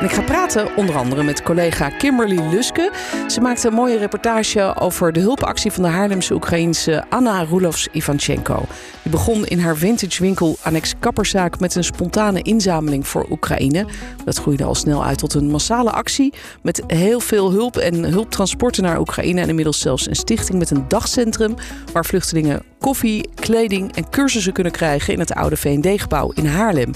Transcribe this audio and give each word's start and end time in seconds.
En 0.00 0.06
ik 0.06 0.12
ga 0.12 0.22
praten 0.22 0.76
onder 0.76 0.96
andere 0.96 1.22
met 1.22 1.42
collega 1.42 1.88
Kimberly 1.88 2.40
Luske. 2.50 2.92
Ze 3.26 3.40
maakte 3.40 3.68
een 3.68 3.74
mooie 3.74 3.98
reportage 3.98 4.74
over 4.78 5.12
de 5.12 5.20
hulpactie 5.20 5.72
van 5.72 5.82
de 5.82 5.88
Haarlemse 5.88 6.34
Oekraïense 6.34 7.04
Anna 7.08 7.42
Rulovs 7.42 7.88
Ivanchenko. 7.92 8.64
Die 9.02 9.10
begon 9.10 9.46
in 9.46 9.58
haar 9.58 9.76
vintage 9.76 10.22
winkel 10.22 10.56
Annex 10.62 10.94
Kapperszaak 10.98 11.60
met 11.60 11.74
een 11.74 11.84
spontane 11.84 12.42
inzameling 12.42 13.08
voor 13.08 13.26
Oekraïne. 13.30 13.86
Dat 14.24 14.38
groeide 14.38 14.64
al 14.64 14.74
snel 14.74 15.04
uit 15.04 15.18
tot 15.18 15.34
een 15.34 15.50
massale 15.50 15.90
actie 15.90 16.34
met 16.62 16.82
heel 16.86 17.20
veel 17.20 17.50
hulp 17.50 17.76
en 17.76 18.04
hulptransporten 18.04 18.82
naar 18.82 18.98
Oekraïne. 18.98 19.40
En 19.40 19.48
inmiddels 19.48 19.80
zelfs 19.80 20.08
een 20.08 20.16
stichting 20.16 20.58
met 20.58 20.70
een 20.70 20.84
dagcentrum 20.88 21.54
waar 21.92 22.04
vluchtelingen 22.04 22.62
koffie, 22.78 23.28
kleding 23.34 23.96
en 23.96 24.10
cursussen 24.10 24.52
kunnen 24.52 24.72
krijgen 24.72 25.12
in 25.12 25.18
het 25.18 25.32
oude 25.32 25.56
VND-gebouw 25.56 26.32
in 26.34 26.46
Haarlem. 26.46 26.92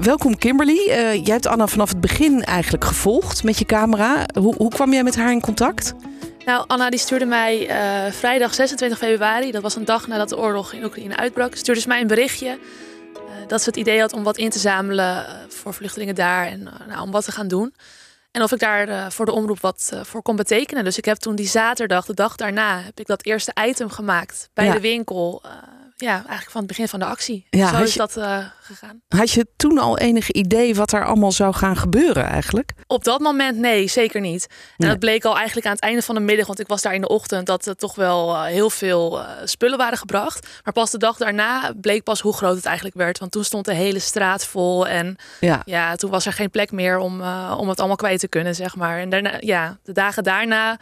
Welkom 0.00 0.38
Kimberly. 0.38 0.78
Uh, 0.78 1.14
jij 1.14 1.32
hebt 1.32 1.46
Anna 1.46 1.66
vanaf 1.66 1.88
het 1.88 2.00
begin 2.00 2.44
eigenlijk 2.44 2.84
gevolgd 2.84 3.44
met 3.44 3.58
je 3.58 3.64
camera. 3.64 4.26
Hoe, 4.38 4.54
hoe 4.56 4.70
kwam 4.70 4.92
jij 4.92 5.02
met 5.02 5.16
haar 5.16 5.32
in 5.32 5.40
contact? 5.40 5.94
Nou, 6.44 6.64
Anna 6.66 6.90
die 6.90 6.98
stuurde 6.98 7.24
mij 7.24 7.68
uh, 7.68 8.12
vrijdag 8.12 8.54
26 8.54 8.98
februari, 8.98 9.50
dat 9.50 9.62
was 9.62 9.76
een 9.76 9.84
dag 9.84 10.06
nadat 10.06 10.28
de 10.28 10.38
oorlog 10.38 10.72
in 10.72 10.84
Oekraïne 10.84 11.16
uitbrak, 11.16 11.54
stuurde 11.54 11.80
ze 11.80 11.88
mij 11.88 12.00
een 12.00 12.06
berichtje 12.06 12.58
uh, 13.14 13.20
dat 13.46 13.62
ze 13.62 13.68
het 13.68 13.78
idee 13.78 14.00
had 14.00 14.12
om 14.12 14.22
wat 14.22 14.36
in 14.36 14.50
te 14.50 14.58
zamelen 14.58 15.26
voor 15.48 15.74
vluchtelingen 15.74 16.14
daar 16.14 16.46
en 16.46 16.68
nou, 16.88 17.00
om 17.00 17.10
wat 17.10 17.24
te 17.24 17.32
gaan 17.32 17.48
doen. 17.48 17.74
En 18.30 18.42
of 18.42 18.52
ik 18.52 18.58
daar 18.58 19.12
voor 19.12 19.26
de 19.26 19.32
omroep 19.32 19.60
wat 19.60 19.92
voor 20.02 20.22
kon 20.22 20.36
betekenen. 20.36 20.84
Dus 20.84 20.98
ik 20.98 21.04
heb 21.04 21.16
toen 21.16 21.34
die 21.34 21.48
zaterdag, 21.48 22.06
de 22.06 22.14
dag 22.14 22.36
daarna, 22.36 22.80
heb 22.80 23.00
ik 23.00 23.06
dat 23.06 23.24
eerste 23.24 23.52
item 23.66 23.90
gemaakt 23.90 24.48
bij 24.54 24.64
ja. 24.64 24.72
de 24.72 24.80
winkel 24.80 25.42
ja, 25.96 26.12
eigenlijk 26.14 26.50
van 26.50 26.60
het 26.60 26.70
begin 26.70 26.88
van 26.88 26.98
de 26.98 27.04
actie. 27.04 27.46
Ja, 27.50 27.68
Zo 27.68 27.82
is 27.82 27.92
je, 27.92 27.98
dat 27.98 28.16
uh, 28.16 28.38
gegaan. 28.60 29.00
Had 29.08 29.30
je 29.30 29.46
toen 29.56 29.78
al 29.78 29.98
enig 29.98 30.30
idee 30.30 30.74
wat 30.74 30.92
er 30.92 31.06
allemaal 31.06 31.32
zou 31.32 31.54
gaan 31.54 31.76
gebeuren 31.76 32.24
eigenlijk? 32.24 32.72
Op 32.86 33.04
dat 33.04 33.20
moment 33.20 33.58
nee, 33.58 33.88
zeker 33.88 34.20
niet. 34.20 34.46
En 34.48 34.56
nee. 34.76 34.90
dat 34.90 34.98
bleek 34.98 35.24
al 35.24 35.36
eigenlijk 35.36 35.66
aan 35.66 35.72
het 35.72 35.82
einde 35.82 36.02
van 36.02 36.14
de 36.14 36.20
middag, 36.20 36.46
want 36.46 36.60
ik 36.60 36.66
was 36.66 36.82
daar 36.82 36.94
in 36.94 37.00
de 37.00 37.08
ochtend, 37.08 37.46
dat 37.46 37.66
er 37.66 37.76
toch 37.76 37.94
wel 37.94 38.34
uh, 38.34 38.42
heel 38.42 38.70
veel 38.70 39.20
uh, 39.20 39.28
spullen 39.44 39.78
waren 39.78 39.98
gebracht. 39.98 40.48
Maar 40.64 40.72
pas 40.72 40.90
de 40.90 40.98
dag 40.98 41.16
daarna 41.16 41.72
bleek 41.80 42.02
pas 42.02 42.20
hoe 42.20 42.32
groot 42.32 42.56
het 42.56 42.66
eigenlijk 42.66 42.96
werd. 42.96 43.18
Want 43.18 43.32
toen 43.32 43.44
stond 43.44 43.64
de 43.64 43.74
hele 43.74 43.98
straat 43.98 44.46
vol 44.46 44.86
en 44.86 45.16
ja, 45.40 45.62
ja 45.64 45.96
toen 45.96 46.10
was 46.10 46.26
er 46.26 46.32
geen 46.32 46.50
plek 46.50 46.72
meer 46.72 46.98
om, 46.98 47.22
om 47.56 47.68
het 47.68 47.78
allemaal 47.78 47.96
kwijt 47.96 48.20
te 48.20 48.28
kunnen, 48.28 48.54
zeg 48.54 48.76
maar. 48.76 48.98
En 48.98 49.08
daarna, 49.08 49.36
ja, 49.40 49.78
de 49.82 49.92
dagen 49.92 50.22
daarna 50.22 50.78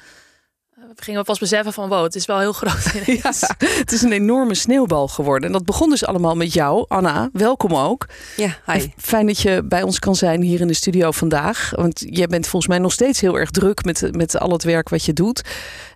we 0.75 1.03
gingen 1.03 1.25
pas 1.25 1.39
beseffen 1.39 1.73
van 1.73 1.89
wow, 1.89 2.03
het 2.03 2.15
is 2.15 2.27
wel 2.27 2.39
heel 2.39 2.53
groot. 2.53 2.93
Ja, 3.23 3.33
het 3.59 3.93
is 3.93 4.03
een 4.03 4.13
enorme 4.13 4.55
sneeuwbal 4.55 5.09
geworden. 5.09 5.47
En 5.47 5.53
dat 5.53 5.65
begon 5.65 5.91
dus 5.91 6.05
allemaal 6.05 6.35
met 6.35 6.53
jou, 6.53 6.85
Anna. 6.89 7.29
Welkom 7.33 7.75
ook. 7.75 8.07
Ja, 8.37 8.59
hi. 8.67 8.89
Fijn 8.97 9.27
dat 9.27 9.39
je 9.39 9.63
bij 9.65 9.83
ons 9.83 9.99
kan 9.99 10.17
zijn 10.17 10.43
hier 10.43 10.61
in 10.61 10.67
de 10.67 10.75
studio 10.75 11.11
vandaag. 11.11 11.73
Want 11.75 12.03
jij 12.07 12.27
bent 12.27 12.47
volgens 12.47 12.73
mij 12.73 12.81
nog 12.81 12.93
steeds 12.93 13.21
heel 13.21 13.39
erg 13.39 13.51
druk 13.51 13.85
met, 13.85 14.17
met 14.17 14.39
al 14.39 14.51
het 14.51 14.63
werk 14.63 14.89
wat 14.89 15.05
je 15.05 15.13
doet. 15.13 15.43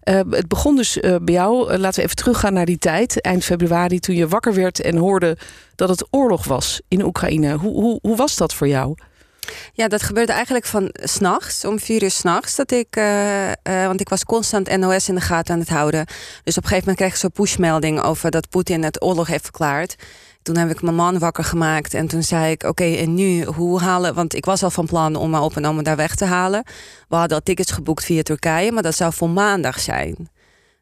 Uh, 0.04 0.20
het 0.30 0.48
begon 0.48 0.76
dus 0.76 0.96
uh, 0.96 1.16
bij 1.22 1.34
jou. 1.34 1.72
Uh, 1.72 1.78
laten 1.78 1.98
we 1.98 2.02
even 2.02 2.16
teruggaan 2.16 2.52
naar 2.52 2.66
die 2.66 2.78
tijd. 2.78 3.20
Eind 3.20 3.44
februari, 3.44 4.00
toen 4.00 4.14
je 4.14 4.28
wakker 4.28 4.54
werd 4.54 4.80
en 4.80 4.96
hoorde 4.96 5.36
dat 5.74 5.88
het 5.88 6.06
oorlog 6.10 6.44
was 6.44 6.80
in 6.88 7.04
Oekraïne. 7.04 7.54
Hoe, 7.54 7.72
hoe, 7.72 7.98
hoe 8.02 8.16
was 8.16 8.36
dat 8.36 8.54
voor 8.54 8.68
jou? 8.68 8.94
Ja, 9.72 9.88
dat 9.88 10.02
gebeurde 10.02 10.32
eigenlijk 10.32 10.66
van 10.66 10.88
s'nachts, 10.92 11.64
om 11.64 11.78
vier 11.78 12.02
uur 12.02 12.10
s'nachts. 12.10 12.56
Dat 12.56 12.70
ik, 12.70 12.96
uh, 12.96 13.46
uh, 13.48 13.52
want 13.62 14.00
ik 14.00 14.08
was 14.08 14.24
constant 14.24 14.76
NOS 14.76 15.08
in 15.08 15.14
de 15.14 15.20
gaten 15.20 15.54
aan 15.54 15.60
het 15.60 15.68
houden. 15.68 16.06
Dus 16.44 16.56
op 16.56 16.62
een 16.62 16.68
gegeven 16.68 16.78
moment 16.78 16.96
kreeg 16.96 17.10
ik 17.10 17.16
zo'n 17.16 17.32
pushmelding 17.32 18.02
over 18.02 18.30
dat 18.30 18.48
Poetin 18.48 18.82
het 18.82 19.02
oorlog 19.02 19.26
heeft 19.26 19.44
verklaard. 19.44 19.96
Toen 20.42 20.56
heb 20.56 20.70
ik 20.70 20.82
mijn 20.82 20.94
man 20.94 21.18
wakker 21.18 21.44
gemaakt 21.44 21.94
en 21.94 22.06
toen 22.06 22.22
zei 22.22 22.50
ik: 22.50 22.62
Oké, 22.62 22.84
en 22.84 23.14
nu 23.14 23.44
hoe 23.44 23.80
halen? 23.80 24.14
Want 24.14 24.34
ik 24.34 24.44
was 24.44 24.62
al 24.62 24.70
van 24.70 24.86
plan 24.86 25.16
om 25.16 25.30
mijn 25.30 25.42
op 25.42 25.56
en 25.56 25.66
oma 25.66 25.82
daar 25.82 25.96
weg 25.96 26.14
te 26.14 26.24
halen. 26.24 26.64
We 27.08 27.16
hadden 27.16 27.36
al 27.36 27.42
tickets 27.42 27.72
geboekt 27.72 28.04
via 28.04 28.22
Turkije, 28.22 28.72
maar 28.72 28.82
dat 28.82 28.96
zou 28.96 29.12
voor 29.12 29.30
maandag 29.30 29.80
zijn. 29.80 30.30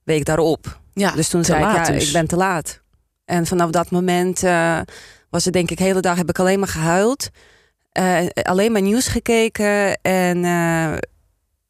Week 0.03 0.25
daarop. 0.25 0.81
Ja, 0.93 1.11
dus 1.11 1.29
toen 1.29 1.45
zei 1.45 1.65
ik: 1.65 1.77
Ja, 1.77 1.93
dus. 1.93 2.07
ik 2.07 2.13
ben 2.13 2.27
te 2.27 2.37
laat. 2.37 2.83
En 3.25 3.47
vanaf 3.47 3.71
dat 3.71 3.91
moment 3.91 4.43
uh, 4.43 4.81
was 5.31 5.45
het, 5.45 5.53
denk 5.53 5.71
ik, 5.71 5.79
de 5.79 5.85
hele 5.85 6.01
dag 6.01 6.17
heb 6.17 6.29
ik 6.29 6.39
alleen 6.39 6.59
maar 6.59 6.69
gehuild. 6.69 7.31
Uh, 7.99 8.27
alleen 8.43 8.73
maar 8.73 8.83
nieuws 8.83 9.07
gekeken. 9.07 10.01
En 10.03 10.37
uh, 10.37 10.95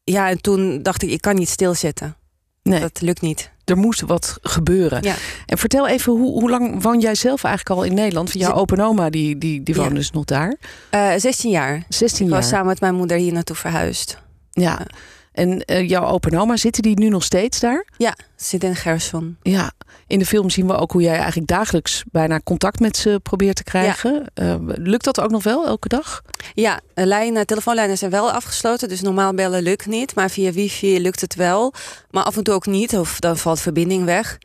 ja, 0.03 0.29
en 0.29 0.41
toen 0.41 0.83
dacht 0.83 1.01
ik, 1.01 1.09
ik 1.09 1.21
kan 1.21 1.35
niet 1.35 1.49
stilzitten. 1.49 2.15
Nee. 2.63 2.79
Dat 2.79 3.01
lukt 3.01 3.21
niet. 3.21 3.51
Er 3.65 3.77
moest 3.77 4.01
wat 4.01 4.37
gebeuren. 4.41 5.03
Ja. 5.03 5.15
En 5.45 5.57
vertel 5.57 5.87
even, 5.87 6.13
hoe, 6.13 6.39
hoe 6.39 6.49
lang 6.49 6.81
woon 6.81 6.99
jij 6.99 7.15
zelf 7.15 7.43
eigenlijk 7.43 7.79
al 7.79 7.85
in 7.85 7.93
Nederland? 7.93 8.33
Jouw 8.33 8.53
open 8.53 8.79
oma, 8.79 9.09
die, 9.09 9.37
die, 9.37 9.63
die 9.63 9.75
woont 9.75 9.89
ja. 9.89 9.95
dus 9.95 10.11
nog 10.11 10.25
daar? 10.25 10.55
Uh, 10.91 11.13
16 11.17 11.51
jaar. 11.51 11.83
16 11.89 12.25
ik 12.25 12.31
jaar. 12.31 12.41
was 12.41 12.49
samen 12.49 12.65
met 12.65 12.79
mijn 12.79 12.95
moeder 12.95 13.17
hier 13.17 13.33
naartoe 13.33 13.55
verhuisd. 13.55 14.17
Ja. 14.51 14.87
En 15.35 15.63
uh, 15.65 15.89
jouw 15.89 16.05
open 16.05 16.39
oma, 16.39 16.57
zitten 16.57 16.83
die 16.83 16.99
nu 16.99 17.09
nog 17.09 17.23
steeds 17.23 17.59
daar? 17.59 17.87
Ja, 17.97 18.15
zit 18.35 18.63
in 18.63 18.75
Gerson. 18.75 19.37
Ja, 19.41 19.71
in 20.07 20.19
de 20.19 20.25
film 20.25 20.49
zien 20.49 20.67
we 20.67 20.75
ook 20.75 20.91
hoe 20.91 21.01
jij 21.01 21.17
eigenlijk 21.17 21.47
dagelijks 21.47 22.03
bijna 22.11 22.39
contact 22.43 22.79
met 22.79 22.97
ze 22.97 23.19
probeert 23.23 23.55
te 23.55 23.63
krijgen. 23.63 24.29
Ja. 24.33 24.43
Uh, 24.43 24.55
lukt 24.65 25.03
dat 25.03 25.21
ook 25.21 25.31
nog 25.31 25.43
wel 25.43 25.65
elke 25.65 25.87
dag? 25.87 26.21
Ja, 26.53 26.79
lijnen, 26.93 27.45
telefoonlijnen 27.45 27.97
zijn 27.97 28.11
wel 28.11 28.31
afgesloten. 28.31 28.89
Dus 28.89 29.01
normaal 29.01 29.33
bellen 29.33 29.63
lukt 29.63 29.85
niet. 29.85 30.15
Maar 30.15 30.29
via 30.29 30.51
wifi 30.51 31.01
lukt 31.01 31.21
het 31.21 31.35
wel. 31.35 31.73
Maar 32.11 32.23
af 32.23 32.37
en 32.37 32.43
toe 32.43 32.53
ook 32.53 32.65
niet. 32.65 32.97
Of 32.97 33.19
dan 33.19 33.37
valt 33.37 33.59
verbinding 33.59 34.05
weg. 34.05 34.37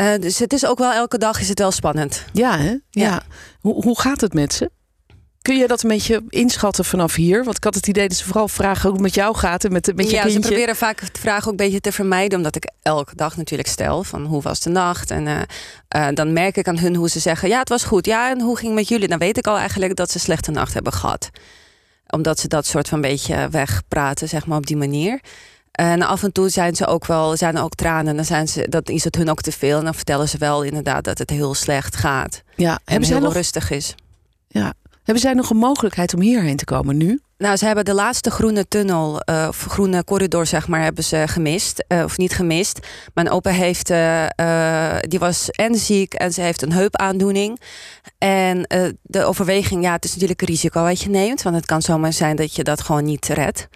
Uh, 0.00 0.14
dus 0.20 0.38
het 0.38 0.52
is 0.52 0.66
ook 0.66 0.78
wel 0.78 0.92
elke 0.92 1.18
dag 1.18 1.40
is 1.40 1.48
het 1.48 1.58
wel 1.58 1.70
spannend. 1.70 2.24
Ja, 2.32 2.58
hè? 2.58 2.70
Ja. 2.70 2.80
ja. 2.90 3.22
Hoe, 3.60 3.82
hoe 3.82 4.00
gaat 4.00 4.20
het 4.20 4.32
met 4.32 4.52
ze? 4.52 4.70
Kun 5.42 5.56
je 5.56 5.66
dat 5.66 5.82
een 5.82 5.88
beetje 5.88 6.22
inschatten 6.28 6.84
vanaf 6.84 7.14
hier? 7.14 7.44
Want 7.44 7.56
ik 7.56 7.64
had 7.64 7.74
het 7.74 7.86
idee 7.86 8.08
dat 8.08 8.16
ze 8.16 8.24
vooral 8.24 8.48
vragen 8.48 8.82
hoe 8.82 8.92
het 8.92 9.00
met 9.00 9.14
jou 9.14 9.36
gaat 9.36 9.64
en 9.64 9.72
met, 9.72 9.96
met 9.96 10.10
je 10.10 10.16
ja, 10.16 10.22
kindje. 10.22 10.40
ze 10.40 10.48
proberen 10.48 10.76
vaak 10.76 11.00
het 11.00 11.18
vragen 11.18 11.44
ook 11.44 11.50
een 11.50 11.56
beetje 11.56 11.80
te 11.80 11.92
vermijden. 11.92 12.38
Omdat 12.38 12.56
ik 12.56 12.70
elke 12.82 13.16
dag 13.16 13.36
natuurlijk 13.36 13.68
stel 13.68 14.04
van 14.04 14.24
hoe 14.24 14.42
was 14.42 14.60
de 14.60 14.70
nacht? 14.70 15.10
En 15.10 15.26
uh, 15.26 15.40
uh, 15.96 16.08
dan 16.14 16.32
merk 16.32 16.56
ik 16.56 16.68
aan 16.68 16.78
hun 16.78 16.94
hoe 16.94 17.08
ze 17.08 17.18
zeggen... 17.18 17.48
ja, 17.48 17.58
het 17.58 17.68
was 17.68 17.84
goed. 17.84 18.06
Ja, 18.06 18.30
en 18.30 18.40
hoe 18.40 18.56
ging 18.56 18.68
het 18.68 18.78
met 18.78 18.88
jullie? 18.88 19.08
Dan 19.08 19.18
weet 19.18 19.38
ik 19.38 19.46
al 19.46 19.56
eigenlijk 19.56 19.96
dat 19.96 20.08
ze 20.10 20.14
een 20.14 20.20
slechte 20.20 20.50
nacht 20.50 20.74
hebben 20.74 20.92
gehad. 20.92 21.30
Omdat 22.10 22.38
ze 22.38 22.48
dat 22.48 22.66
soort 22.66 22.88
van 22.88 23.00
beetje 23.00 23.48
wegpraten, 23.50 24.28
zeg 24.28 24.46
maar, 24.46 24.58
op 24.58 24.66
die 24.66 24.76
manier. 24.76 25.20
En 25.72 26.02
af 26.02 26.22
en 26.22 26.32
toe 26.32 26.48
zijn 26.48 26.76
ze 26.76 26.86
ook 26.86 27.06
wel, 27.06 27.36
zijn 27.36 27.56
er 27.56 27.62
ook 27.62 27.74
tranen. 27.74 28.16
Dan 28.16 28.24
zijn 28.24 28.48
ze, 28.48 28.68
dat 28.68 28.88
is 28.88 29.04
het 29.04 29.14
hun 29.14 29.30
ook 29.30 29.40
te 29.40 29.52
veel. 29.52 29.78
En 29.78 29.84
dan 29.84 29.94
vertellen 29.94 30.28
ze 30.28 30.38
wel 30.38 30.62
inderdaad 30.62 31.04
dat 31.04 31.18
het 31.18 31.30
heel 31.30 31.54
slecht 31.54 31.96
gaat. 31.96 32.42
Ja, 32.56 32.80
en 32.84 33.04
heel 33.04 33.20
nog... 33.20 33.32
rustig 33.32 33.70
is. 33.70 33.94
Ja, 34.48 34.72
hebben 35.10 35.28
zij 35.28 35.34
nog 35.34 35.50
een 35.50 35.56
mogelijkheid 35.56 36.14
om 36.14 36.20
hierheen 36.20 36.56
te 36.56 36.64
komen 36.64 36.96
nu? 36.96 37.20
Nou, 37.38 37.56
ze 37.56 37.66
hebben 37.66 37.84
de 37.84 37.94
laatste 37.94 38.30
groene 38.30 38.68
tunnel, 38.68 39.22
uh, 39.30 39.46
of 39.48 39.64
groene 39.68 40.04
corridor, 40.04 40.46
zeg 40.46 40.68
maar, 40.68 40.82
hebben 40.82 41.04
ze 41.04 41.24
gemist. 41.26 41.84
Uh, 41.88 42.04
of 42.04 42.18
niet 42.18 42.32
gemist. 42.32 42.86
Mijn 43.14 43.30
opa 43.30 43.50
heeft, 43.50 43.90
uh, 43.90 44.26
die 45.00 45.18
was 45.18 45.50
en 45.50 45.74
ziek 45.74 46.14
en 46.14 46.32
ze 46.32 46.40
heeft 46.40 46.62
een 46.62 46.72
heupaandoening. 46.72 47.60
En 48.18 48.66
de 49.02 49.24
overweging, 49.24 49.82
ja, 49.82 49.92
het 49.92 50.04
is 50.04 50.12
natuurlijk 50.12 50.40
een 50.40 50.46
risico 50.46 50.82
wat 50.82 51.00
je 51.00 51.10
neemt. 51.10 51.42
Want 51.42 51.56
het 51.56 51.66
kan 51.66 51.82
zomaar 51.82 52.12
zijn 52.12 52.36
dat 52.36 52.54
je 52.54 52.64
dat 52.64 52.80
gewoon 52.80 53.04
niet 53.04 53.26
redt. 53.26 53.68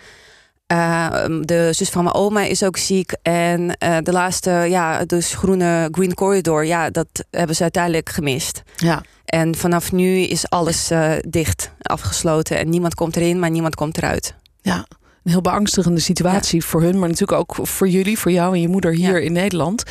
De 1.41 1.69
zus 1.71 1.91
van 1.91 2.05
mijn 2.05 2.17
oma 2.17 2.43
is 2.43 2.63
ook 2.63 2.77
ziek. 2.77 3.17
En 3.23 3.67
de 4.03 4.13
laatste, 4.13 4.51
ja, 4.51 5.05
dus 5.05 5.35
groene 5.35 5.89
green 5.91 6.15
corridor, 6.15 6.65
ja, 6.67 6.91
dat 6.91 7.25
hebben 7.31 7.57
ze 7.57 7.63
uiteindelijk 7.63 8.09
gemist. 8.09 8.63
Ja. 8.77 9.03
En 9.25 9.55
vanaf 9.55 9.93
nu 9.93 10.19
is 10.19 10.49
alles 10.49 10.91
uh, 10.91 11.13
dicht, 11.29 11.71
afgesloten. 11.83 12.59
En 12.59 12.69
niemand 12.69 12.95
komt 12.95 13.17
erin, 13.17 13.39
maar 13.39 13.51
niemand 13.51 13.75
komt 13.75 13.97
eruit. 13.97 14.35
Ja, 14.63 14.87
een 15.25 15.31
heel 15.31 15.41
beangstigende 15.41 16.01
situatie 16.01 16.61
ja. 16.61 16.67
voor 16.67 16.83
hun, 16.83 16.99
maar 16.99 17.09
natuurlijk 17.09 17.39
ook 17.39 17.67
voor 17.67 17.89
jullie, 17.89 18.19
voor 18.19 18.33
jou 18.33 18.55
en 18.55 18.61
je 18.61 18.69
moeder 18.69 18.93
hier 18.93 19.15
ja. 19.15 19.25
in 19.25 19.33
Nederland. 19.33 19.83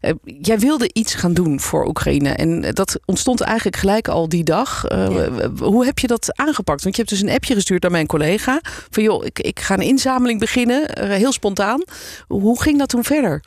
Uh, 0.00 0.12
jij 0.22 0.58
wilde 0.58 0.90
iets 0.92 1.14
gaan 1.14 1.34
doen 1.34 1.60
voor 1.60 1.86
Oekraïne 1.86 2.30
en 2.30 2.60
dat 2.60 3.00
ontstond 3.04 3.40
eigenlijk 3.40 3.76
gelijk 3.76 4.08
al 4.08 4.28
die 4.28 4.44
dag. 4.44 4.90
Uh, 4.90 5.10
ja. 5.10 5.50
Hoe 5.58 5.84
heb 5.84 5.98
je 5.98 6.06
dat 6.06 6.36
aangepakt? 6.36 6.82
Want 6.82 6.96
je 6.96 7.02
hebt 7.02 7.14
dus 7.14 7.22
een 7.22 7.34
appje 7.34 7.54
gestuurd 7.54 7.82
naar 7.82 7.90
mijn 7.90 8.06
collega 8.06 8.60
van 8.90 9.02
joh, 9.02 9.24
ik, 9.24 9.38
ik 9.38 9.60
ga 9.60 9.74
een 9.74 9.80
inzameling 9.80 10.40
beginnen, 10.40 11.08
heel 11.10 11.32
spontaan. 11.32 11.82
Hoe 12.26 12.62
ging 12.62 12.78
dat 12.78 12.88
toen 12.88 13.04
verder? 13.04 13.44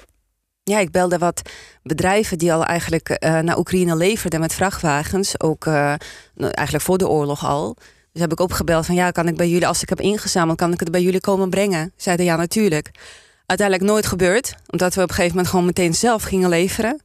Ja, 0.63 0.79
ik 0.79 0.91
belde 0.91 1.17
wat 1.17 1.41
bedrijven 1.83 2.37
die 2.37 2.53
al 2.53 2.65
eigenlijk 2.65 3.17
naar 3.19 3.57
Oekraïne 3.57 3.95
leverden 3.95 4.39
met 4.39 4.53
vrachtwagens. 4.53 5.39
Ook 5.39 5.65
uh, 5.65 5.93
eigenlijk 6.35 6.83
voor 6.83 6.97
de 6.97 7.07
oorlog 7.07 7.45
al. 7.45 7.77
Dus 8.11 8.21
heb 8.21 8.31
ik 8.31 8.39
opgebeld 8.39 8.85
van 8.85 8.95
ja, 8.95 9.11
kan 9.11 9.27
ik 9.27 9.35
bij 9.35 9.49
jullie, 9.49 9.67
als 9.67 9.81
ik 9.81 9.89
heb 9.89 9.99
ingezameld, 9.99 10.57
kan 10.57 10.73
ik 10.73 10.79
het 10.79 10.91
bij 10.91 11.01
jullie 11.01 11.19
komen 11.19 11.49
brengen? 11.49 11.93
Zeiden 11.95 12.25
ja, 12.25 12.35
natuurlijk. 12.35 12.91
Uiteindelijk 13.45 13.89
nooit 13.89 14.05
gebeurd, 14.05 14.55
omdat 14.67 14.93
we 14.93 15.01
op 15.01 15.09
een 15.09 15.15
gegeven 15.15 15.35
moment 15.35 15.51
gewoon 15.51 15.65
meteen 15.65 15.93
zelf 15.93 16.23
gingen 16.23 16.49
leveren. 16.49 17.01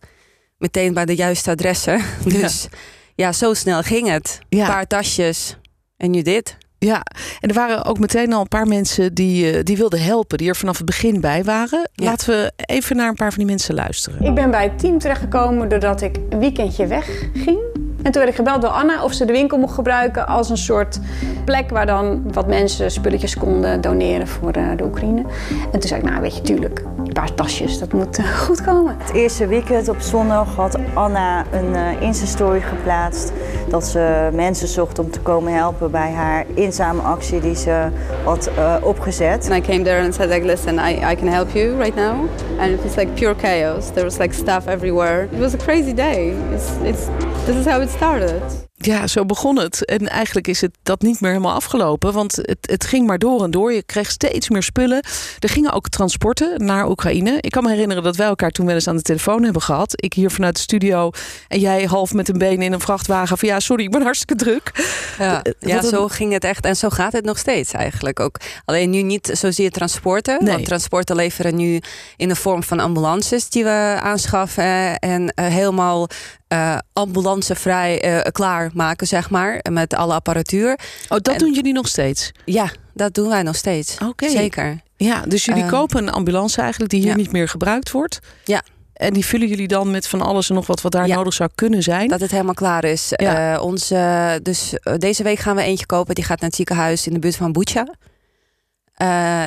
Meteen 0.59 0.95
bij 0.95 1.05
de 1.05 1.15
juiste 1.15 1.51
adressen. 1.51 2.01
Dus 2.25 2.63
ja, 2.63 2.79
ja 3.15 3.33
zo 3.33 3.55
snel 3.55 3.83
ging 3.83 4.09
het. 4.09 4.39
Een 4.49 4.59
ja. 4.59 4.67
paar 4.67 4.87
tasjes 4.87 5.57
en 5.97 6.11
nu 6.11 6.23
dit. 6.23 6.57
Ja, 6.79 7.03
en 7.41 7.49
er 7.49 7.55
waren 7.55 7.85
ook 7.85 7.99
meteen 7.99 8.33
al 8.33 8.41
een 8.41 8.49
paar 8.49 8.67
mensen 8.67 9.15
die, 9.15 9.63
die 9.63 9.77
wilden 9.77 10.03
helpen, 10.03 10.39
die 10.39 10.49
er 10.49 10.57
vanaf 10.57 10.77
het 10.77 10.87
begin 10.87 11.21
bij 11.21 11.45
waren. 11.45 11.89
Ja. 11.93 12.05
Laten 12.05 12.29
we 12.29 12.53
even 12.57 12.97
naar 12.97 13.09
een 13.09 13.15
paar 13.15 13.31
van 13.31 13.39
die 13.39 13.47
mensen 13.47 13.75
luisteren. 13.75 14.23
Ik 14.23 14.35
ben 14.35 14.51
bij 14.51 14.63
het 14.63 14.79
team 14.79 14.99
terechtgekomen 14.99 15.69
doordat 15.69 16.03
ik 16.03 16.17
een 16.29 16.39
weekendje 16.39 16.87
weg 16.87 17.29
ging. 17.35 17.76
En 18.07 18.13
toen 18.13 18.21
werd 18.21 18.35
ik 18.35 18.45
gebeld 18.45 18.63
door 18.63 18.71
Anna 18.71 19.05
of 19.05 19.13
ze 19.13 19.25
de 19.25 19.33
winkel 19.33 19.59
mocht 19.59 19.75
gebruiken 19.75 20.27
als 20.27 20.51
een 20.51 20.57
soort 20.57 21.01
plek 21.45 21.71
waar 21.71 21.87
dan 21.87 22.23
wat 22.33 22.47
mensen 22.47 22.91
spulletjes 22.91 23.37
konden 23.37 23.81
doneren 23.81 24.29
voor 24.29 24.51
eh, 24.51 24.65
de 24.77 24.85
Oekraïne. 24.85 25.25
En 25.73 25.81
toen 25.81 25.89
zei 25.89 26.01
ik, 26.01 26.09
nou 26.09 26.21
weet 26.21 26.37
je, 26.37 26.43
tuurlijk, 26.43 26.83
een 27.07 27.13
paar 27.13 27.35
tasjes, 27.35 27.79
dat 27.79 27.93
moet 27.93 28.19
eh, 28.19 28.25
goed 28.47 28.63
komen. 28.65 28.97
Het 28.99 29.13
eerste 29.13 29.47
weekend 29.47 29.89
op 29.89 30.01
zondag 30.01 30.55
had 30.55 30.79
Anna 30.95 31.45
een 31.53 31.71
uh, 31.71 32.01
Insta-story 32.01 32.61
geplaatst 32.61 33.33
dat 33.69 33.85
ze 33.85 34.29
mensen 34.33 34.69
zocht 34.69 34.99
om 34.99 35.11
te 35.11 35.21
komen 35.21 35.55
helpen 35.55 35.91
bij 35.91 36.13
haar 36.13 36.45
inzamelactie 36.55 37.41
die 37.41 37.57
ze 37.57 37.89
had 38.25 38.51
uh, 38.59 38.75
opgezet. 38.83 39.51
And 39.51 39.65
I 39.65 39.69
came 39.71 39.83
there 39.83 40.03
and 40.03 40.15
said 40.15 40.29
like, 40.29 40.47
listen, 40.47 40.75
I, 40.75 41.13
I 41.13 41.15
can 41.15 41.29
help 41.29 41.51
you 41.51 41.77
right 41.77 41.95
now. 41.95 42.29
And 42.59 42.71
it 42.71 42.83
was 42.83 42.95
like 42.95 43.13
pure 43.13 43.35
chaos. 43.35 43.91
There 43.91 44.05
was 44.05 44.19
like 44.19 44.35
stuff 44.35 44.67
everywhere. 44.67 45.29
It 45.33 45.39
was 45.39 45.55
a 45.55 45.59
crazy 45.59 45.95
day. 45.95 46.35
It's, 46.53 46.71
it's, 46.83 47.07
this 47.47 47.57
is 47.57 47.67
how 47.67 47.81
started. 47.97 48.65
Ja, 48.79 49.07
zo 49.07 49.25
begon 49.25 49.59
het. 49.59 49.85
En 49.85 50.09
eigenlijk 50.09 50.49
is 50.49 50.61
het 50.61 50.77
dat 50.83 51.03
niet 51.03 51.21
meer 51.21 51.31
helemaal 51.31 51.55
afgelopen. 51.55 52.13
Want 52.13 52.37
het, 52.37 52.59
het 52.61 52.85
ging 52.85 53.07
maar 53.07 53.19
door 53.19 53.43
en 53.43 53.51
door. 53.51 53.73
Je 53.73 53.83
kreeg 53.83 54.11
steeds 54.11 54.49
meer 54.49 54.63
spullen. 54.63 55.03
Er 55.39 55.49
gingen 55.49 55.73
ook 55.73 55.89
transporten 55.89 56.65
naar 56.65 56.89
Oekraïne. 56.89 57.39
Ik 57.41 57.51
kan 57.51 57.63
me 57.63 57.71
herinneren 57.71 58.03
dat 58.03 58.17
wij 58.17 58.27
elkaar 58.27 58.51
toen 58.51 58.67
wel 58.67 58.75
eens 58.75 58.89
aan 58.89 58.97
de 58.97 59.03
telefoon 59.03 59.43
hebben 59.43 59.63
gehad. 59.63 59.93
Ik 60.03 60.13
hier 60.13 60.31
vanuit 60.31 60.55
de 60.55 60.61
studio 60.61 61.11
en 61.49 61.59
jij 61.59 61.85
half 61.85 62.13
met 62.13 62.29
een 62.29 62.39
been 62.39 62.63
in 62.63 62.73
een 62.73 62.81
vrachtwagen. 62.81 63.39
Van 63.39 63.49
ja, 63.49 63.61
sorry, 63.61 63.85
ik 63.85 63.91
ben 63.91 64.03
hartstikke 64.03 64.35
druk. 64.35 64.95
Ja, 65.19 65.43
ja 65.59 65.83
zo 65.83 66.09
ging 66.09 66.33
het 66.33 66.45
echt. 66.45 66.65
En 66.65 66.77
zo 66.77 66.89
gaat 66.89 67.13
het 67.13 67.25
nog 67.25 67.39
steeds 67.39 67.73
eigenlijk 67.73 68.21
ook. 68.21 68.41
Alleen 68.65 68.91
nu 68.91 69.03
niet 69.03 69.31
zozeer 69.33 69.71
transporten. 69.71 70.45
Nee. 70.45 70.53
Want 70.53 70.67
transporten 70.67 71.17
leveren 71.17 71.57
nu 71.57 71.81
in 72.17 72.29
de 72.29 72.37
vorm 72.37 72.63
van 72.63 72.81
ambulances 72.81 73.49
die 73.49 73.65
we 73.65 73.99
aanschaffen. 74.01 74.99
En 74.99 75.23
uh, 75.23 75.47
helemaal 75.47 76.09
uh, 76.49 76.79
ambulancevrij 76.93 78.17
uh, 78.17 78.23
klaar 78.33 78.71
maken, 78.75 79.07
zeg 79.07 79.31
maar. 79.31 79.61
Met 79.71 79.95
alle 79.95 80.15
apparatuur. 80.15 80.79
Oh, 81.09 81.19
dat 81.23 81.39
doen 81.39 81.53
jullie 81.53 81.73
nog 81.73 81.89
steeds? 81.89 82.33
Ja, 82.45 82.71
dat 82.95 83.15
doen 83.15 83.29
wij 83.29 83.43
nog 83.43 83.57
steeds. 83.57 83.97
Oké. 83.99 84.29
Zeker. 84.29 84.81
Ja, 84.97 85.21
dus 85.21 85.45
jullie 85.45 85.63
uh, 85.63 85.69
kopen 85.69 86.03
een 86.03 86.13
ambulance 86.13 86.61
eigenlijk 86.61 86.91
die 86.91 87.01
hier 87.01 87.11
ja. 87.11 87.17
niet 87.17 87.33
meer 87.33 87.49
gebruikt 87.49 87.91
wordt. 87.91 88.19
Ja. 88.45 88.63
En 88.93 89.13
die 89.13 89.25
vullen 89.25 89.49
jullie 89.49 89.69
dan 89.69 89.91
met 89.91 90.09
van 90.09 90.21
alles 90.23 90.49
en 90.49 90.55
nog 90.55 90.67
wat 90.67 90.81
wat 90.81 90.93
daar 90.93 91.07
ja. 91.07 91.15
nodig 91.15 91.35
zou 91.35 91.51
kunnen 91.55 91.83
zijn. 91.83 92.09
Dat 92.09 92.21
het 92.21 92.31
helemaal 92.31 92.55
klaar 92.55 92.85
is. 92.85 93.09
Ja. 93.11 93.61
onze, 93.61 94.41
dus 94.43 94.75
deze 94.99 95.23
week 95.23 95.39
gaan 95.39 95.57
we 95.57 95.63
eentje 95.63 95.87
kopen. 95.87 96.15
Die 96.15 96.25
gaat 96.25 96.41
naar 96.41 96.49
het 96.49 96.57
ziekenhuis 96.57 97.07
in 97.07 97.13
de 97.13 97.19
buurt 97.19 97.37
van 97.37 97.53
Bucha. 97.53 97.87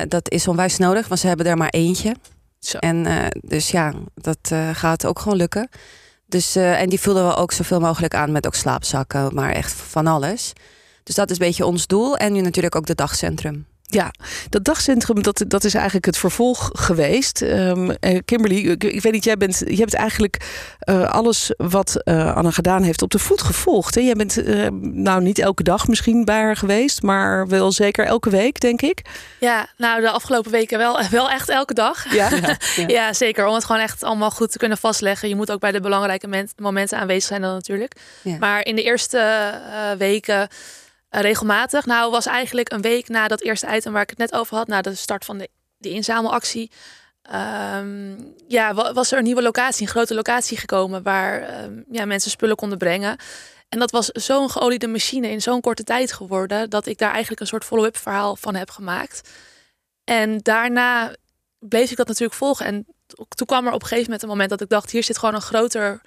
dat 0.08 0.30
is 0.30 0.48
onwijs 0.48 0.76
nodig, 0.76 1.08
want 1.08 1.20
ze 1.20 1.26
hebben 1.26 1.46
er 1.46 1.56
maar 1.56 1.68
eentje. 1.68 2.14
Zo. 2.58 2.78
En 2.78 3.06
dus 3.40 3.70
ja, 3.70 3.92
dat 4.14 4.52
gaat 4.72 5.06
ook 5.06 5.18
gewoon 5.18 5.38
lukken. 5.38 5.68
Dus, 6.30 6.56
uh, 6.56 6.80
en 6.80 6.88
die 6.88 7.00
vullen 7.00 7.26
we 7.26 7.34
ook 7.34 7.52
zoveel 7.52 7.80
mogelijk 7.80 8.14
aan 8.14 8.32
met 8.32 8.46
ook 8.46 8.54
slaapzakken, 8.54 9.34
maar 9.34 9.52
echt 9.52 9.72
van 9.72 10.06
alles. 10.06 10.52
Dus 11.02 11.14
dat 11.14 11.30
is 11.30 11.38
een 11.38 11.46
beetje 11.46 11.66
ons 11.66 11.86
doel. 11.86 12.16
En 12.16 12.32
nu 12.32 12.40
natuurlijk 12.40 12.74
ook 12.74 12.86
de 12.86 12.94
dagcentrum. 12.94 13.66
Ja, 13.92 14.12
dat 14.48 14.64
dagcentrum, 14.64 15.22
dat, 15.22 15.44
dat 15.46 15.64
is 15.64 15.74
eigenlijk 15.74 16.06
het 16.06 16.16
vervolg 16.16 16.70
geweest. 16.72 17.40
Um, 17.40 17.96
Kimberly, 18.24 18.56
ik, 18.56 18.84
ik, 18.84 19.02
weet 19.02 19.12
niet, 19.12 19.24
jij 19.24 19.36
bent, 19.36 19.62
jij 19.66 19.76
bent 19.76 19.94
eigenlijk 19.94 20.48
uh, 20.84 21.10
alles 21.10 21.52
wat 21.56 22.00
uh, 22.04 22.36
Anna 22.36 22.50
gedaan 22.50 22.82
heeft 22.82 23.02
op 23.02 23.10
de 23.10 23.18
voet 23.18 23.42
gevolgd. 23.42 23.94
Hè? 23.94 24.00
Jij 24.00 24.14
bent 24.14 24.38
uh, 24.38 24.66
nou 24.80 25.22
niet 25.22 25.38
elke 25.38 25.62
dag 25.62 25.88
misschien 25.88 26.24
bij 26.24 26.40
haar 26.40 26.56
geweest, 26.56 27.02
maar 27.02 27.48
wel 27.48 27.72
zeker 27.72 28.06
elke 28.06 28.30
week, 28.30 28.60
denk 28.60 28.82
ik. 28.82 29.02
Ja, 29.40 29.66
nou 29.76 30.00
de 30.00 30.10
afgelopen 30.10 30.50
weken 30.50 30.78
wel, 30.78 31.00
wel 31.10 31.30
echt 31.30 31.48
elke 31.48 31.74
dag. 31.74 32.14
Ja? 32.14 32.28
ja, 32.30 32.38
ja. 32.76 32.88
ja, 32.88 33.12
zeker. 33.12 33.46
Om 33.46 33.54
het 33.54 33.64
gewoon 33.64 33.82
echt 33.82 34.02
allemaal 34.02 34.30
goed 34.30 34.52
te 34.52 34.58
kunnen 34.58 34.78
vastleggen. 34.78 35.28
Je 35.28 35.36
moet 35.36 35.50
ook 35.50 35.60
bij 35.60 35.72
de 35.72 35.80
belangrijke 35.80 36.46
momenten 36.56 36.98
aanwezig 36.98 37.28
zijn 37.28 37.40
dan 37.40 37.52
natuurlijk. 37.52 37.94
Ja. 38.22 38.36
Maar 38.38 38.64
in 38.64 38.76
de 38.76 38.82
eerste 38.82 39.52
weken 39.98 40.48
regelmatig. 41.10 41.86
Nou, 41.86 42.10
was 42.10 42.26
eigenlijk 42.26 42.72
een 42.72 42.80
week 42.80 43.08
na 43.08 43.28
dat 43.28 43.40
eerste 43.40 43.76
item 43.76 43.92
waar 43.92 44.02
ik 44.02 44.10
het 44.10 44.18
net 44.18 44.32
over 44.32 44.56
had, 44.56 44.66
na 44.66 44.82
de 44.82 44.94
start 44.94 45.24
van 45.24 45.38
de, 45.38 45.48
de 45.76 45.90
inzamelactie. 45.90 46.70
Um, 47.76 48.34
ja, 48.48 48.74
was 48.74 49.12
er 49.12 49.18
een 49.18 49.24
nieuwe 49.24 49.42
locatie, 49.42 49.82
een 49.86 49.92
grote 49.92 50.14
locatie 50.14 50.56
gekomen 50.56 51.02
waar 51.02 51.62
um, 51.62 51.84
ja, 51.90 52.04
mensen 52.04 52.30
spullen 52.30 52.56
konden 52.56 52.78
brengen. 52.78 53.16
En 53.68 53.78
dat 53.78 53.90
was 53.90 54.06
zo'n 54.06 54.50
geoliede 54.50 54.86
machine 54.86 55.30
in 55.30 55.42
zo'n 55.42 55.60
korte 55.60 55.84
tijd 55.84 56.12
geworden 56.12 56.70
dat 56.70 56.86
ik 56.86 56.98
daar 56.98 57.10
eigenlijk 57.10 57.40
een 57.40 57.46
soort 57.46 57.64
follow-up 57.64 57.96
verhaal 57.96 58.36
van 58.36 58.54
heb 58.54 58.70
gemaakt. 58.70 59.30
En 60.04 60.38
daarna 60.38 61.14
bleef 61.58 61.90
ik 61.90 61.96
dat 61.96 62.06
natuurlijk 62.06 62.38
volgen. 62.38 62.66
En 62.66 62.86
toen 63.28 63.46
kwam 63.46 63.66
er 63.66 63.72
op 63.72 63.82
een 63.82 63.88
gegeven 63.88 64.04
moment 64.04 64.22
een 64.22 64.28
moment 64.28 64.50
dat 64.50 64.60
ik 64.60 64.68
dacht: 64.68 64.90
hier 64.90 65.04
zit 65.04 65.18
gewoon 65.18 65.34
een 65.34 65.40
groter 65.40 66.00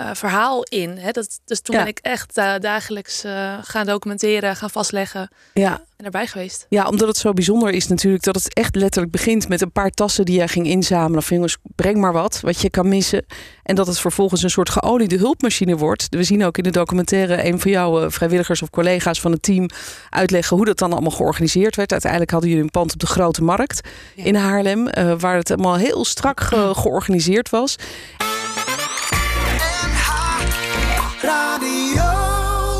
uh, 0.00 0.10
verhaal 0.12 0.62
in. 0.62 0.90
Hè? 0.98 1.10
Dat, 1.10 1.40
dus 1.44 1.60
toen 1.60 1.74
ja. 1.74 1.80
ben 1.80 1.90
ik 1.90 1.98
echt 1.98 2.38
uh, 2.38 2.54
dagelijks 2.58 3.24
uh, 3.24 3.58
gaan 3.62 3.86
documenteren, 3.86 4.56
gaan 4.56 4.70
vastleggen. 4.70 5.28
Ja. 5.52 5.82
En 5.96 6.04
erbij 6.04 6.26
geweest. 6.26 6.66
Ja, 6.68 6.88
omdat 6.88 7.08
het 7.08 7.16
zo 7.16 7.32
bijzonder 7.32 7.70
is 7.70 7.88
natuurlijk 7.88 8.24
dat 8.24 8.34
het 8.34 8.54
echt 8.54 8.74
letterlijk 8.74 9.12
begint 9.12 9.48
met 9.48 9.60
een 9.60 9.72
paar 9.72 9.90
tassen 9.90 10.24
die 10.24 10.36
jij 10.36 10.48
ging 10.48 10.66
inzamelen. 10.66 11.22
Van 11.22 11.36
jongens, 11.36 11.56
breng 11.74 11.96
maar 11.96 12.12
wat, 12.12 12.40
wat 12.40 12.60
je 12.60 12.70
kan 12.70 12.88
missen. 12.88 13.26
En 13.62 13.74
dat 13.74 13.86
het 13.86 13.98
vervolgens 13.98 14.42
een 14.42 14.50
soort 14.50 14.70
geoliede 14.70 15.16
hulpmachine 15.16 15.76
wordt. 15.76 16.06
We 16.10 16.22
zien 16.22 16.44
ook 16.44 16.56
in 16.56 16.62
de 16.62 16.70
documentaire 16.70 17.46
een 17.46 17.60
van 17.60 17.70
jouw 17.70 18.10
vrijwilligers 18.10 18.62
of 18.62 18.70
collega's 18.70 19.20
van 19.20 19.32
het 19.32 19.42
team 19.42 19.68
uitleggen 20.10 20.56
hoe 20.56 20.66
dat 20.66 20.78
dan 20.78 20.92
allemaal 20.92 21.10
georganiseerd 21.10 21.76
werd. 21.76 21.92
Uiteindelijk 21.92 22.30
hadden 22.30 22.48
jullie 22.48 22.64
een 22.64 22.70
pand 22.70 22.92
op 22.92 22.98
de 22.98 23.06
Grote 23.06 23.42
Markt 23.42 23.88
ja. 24.14 24.24
in 24.24 24.34
Haarlem, 24.34 24.90
waar 25.18 25.36
het 25.36 25.50
allemaal 25.50 25.76
heel 25.76 26.04
strak 26.04 26.40
ge 26.40 26.72
georganiseerd 26.82 27.50
was. 27.50 27.76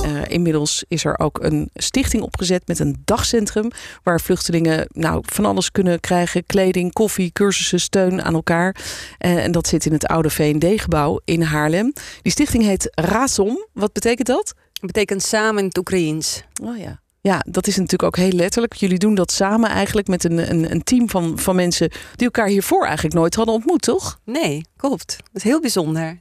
Uh, 0.05 0.23
inmiddels 0.27 0.85
is 0.89 1.05
er 1.05 1.19
ook 1.19 1.43
een 1.43 1.71
stichting 1.75 2.23
opgezet 2.23 2.67
met 2.67 2.79
een 2.79 3.03
dagcentrum 3.05 3.71
waar 4.03 4.21
vluchtelingen 4.21 4.87
nou, 4.89 5.23
van 5.27 5.45
alles 5.45 5.71
kunnen 5.71 6.01
krijgen: 6.01 6.47
kleding, 6.47 6.93
koffie, 6.93 7.33
cursussen, 7.33 7.81
steun 7.81 8.23
aan 8.23 8.35
elkaar. 8.35 8.77
Uh, 9.19 9.45
en 9.45 9.53
dat 9.53 9.67
zit 9.67 9.87
in 9.87 9.93
het 9.93 10.07
oude 10.07 10.31
VND-gebouw 10.31 11.21
in 11.25 11.43
Haarlem. 11.43 11.93
Die 12.23 12.33
stichting 12.33 12.65
heet 12.65 12.91
Razom. 12.91 13.67
Wat 13.73 13.93
betekent 13.93 14.27
dat? 14.27 14.55
Dat 14.73 14.93
betekent 14.93 15.23
samen 15.23 15.59
in 15.59 15.69
het 15.69 15.79
Oekraïens. 15.79 16.43
Oh 16.63 16.79
ja. 16.79 17.03
Ja, 17.21 17.45
dat 17.49 17.67
is 17.67 17.77
natuurlijk 17.77 18.03
ook 18.03 18.17
heel 18.17 18.33
letterlijk. 18.33 18.75
Jullie 18.75 18.99
doen 18.99 19.15
dat 19.15 19.33
samen 19.33 19.71
eigenlijk 19.71 20.09
met 20.09 20.25
een, 20.25 20.51
een, 20.51 20.71
een, 20.71 20.83
team 20.83 21.11
van, 21.11 21.39
van 21.39 21.57
mensen 21.57 21.91
die 22.17 22.25
elkaar 22.25 22.47
hiervoor 22.49 22.85
eigenlijk 22.85 23.15
nooit 23.15 23.35
hadden 23.35 23.55
ontmoet, 23.55 23.83
toch? 23.83 24.21
Nee, 24.25 24.65
klopt. 24.77 25.17
Dat 25.17 25.29
is 25.33 25.43
heel 25.43 25.61
bijzonder. 25.61 26.21